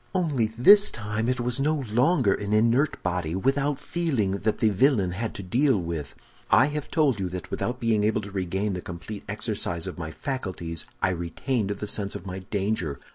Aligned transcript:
"Only 0.15 0.47
this 0.57 0.89
time 0.89 1.29
it 1.29 1.39
was 1.39 1.59
no 1.59 1.83
longer 1.93 2.33
an 2.33 2.53
inert 2.53 3.03
body, 3.03 3.35
without 3.35 3.77
feeling, 3.77 4.39
that 4.39 4.57
the 4.57 4.69
villain 4.69 5.11
had 5.11 5.35
to 5.35 5.43
deal 5.43 5.79
with. 5.79 6.15
I 6.49 6.65
have 6.69 6.89
told 6.89 7.19
you 7.19 7.29
that 7.29 7.51
without 7.51 7.79
being 7.79 8.03
able 8.03 8.21
to 8.21 8.31
regain 8.31 8.73
the 8.73 8.81
complete 8.81 9.23
exercise 9.29 9.85
of 9.85 9.99
my 9.99 10.09
faculties, 10.09 10.87
I 11.03 11.09
retained 11.11 11.69
the 11.69 11.85
sense 11.85 12.15
of 12.15 12.25
my 12.25 12.39
danger. 12.39 12.99